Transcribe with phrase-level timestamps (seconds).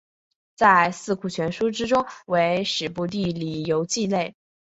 [0.55, 4.33] 在四库全书之中为史部地理游记类。